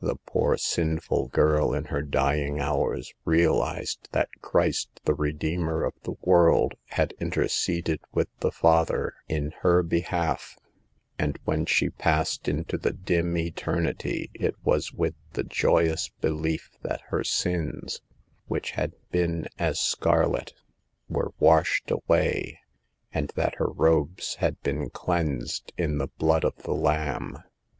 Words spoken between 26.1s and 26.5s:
Blood